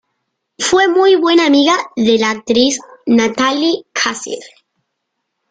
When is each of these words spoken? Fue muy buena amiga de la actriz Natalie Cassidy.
Fue 0.57 0.87
muy 0.87 1.13
buena 1.15 1.45
amiga 1.45 1.73
de 1.95 2.17
la 2.17 2.31
actriz 2.31 2.79
Natalie 3.05 3.85
Cassidy. 3.93 4.39